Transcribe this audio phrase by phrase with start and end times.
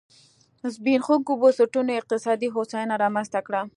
[0.73, 3.61] زبېښونکو بنسټونو اقتصادي هوساینه رامنځته کړه.